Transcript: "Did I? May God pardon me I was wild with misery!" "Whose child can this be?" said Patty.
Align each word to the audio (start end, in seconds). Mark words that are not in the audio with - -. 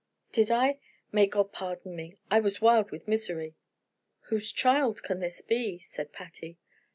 "Did 0.31 0.49
I? 0.49 0.79
May 1.11 1.27
God 1.27 1.51
pardon 1.51 1.95
me 1.95 2.15
I 2.31 2.39
was 2.39 2.59
wild 2.59 2.89
with 2.89 3.07
misery!" 3.07 3.53
"Whose 4.29 4.51
child 4.51 5.03
can 5.03 5.19
this 5.19 5.41
be?" 5.43 5.77
said 5.77 6.11
Patty. 6.11 6.57